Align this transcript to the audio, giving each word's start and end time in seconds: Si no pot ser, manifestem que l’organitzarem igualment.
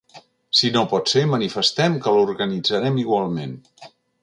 Si 0.59 0.71
no 0.77 0.81
pot 0.93 1.11
ser, 1.11 1.23
manifestem 1.33 1.99
que 2.07 2.15
l’organitzarem 2.17 3.01
igualment. 3.05 3.57